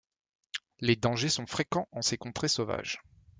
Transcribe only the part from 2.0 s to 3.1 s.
ces contrées sauvages.